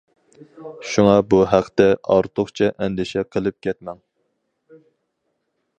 [0.91, 4.03] شۇڭا بۇ ھەقتە ئارتۇقچە ئەندىشە قىلىپ كەتمەڭ!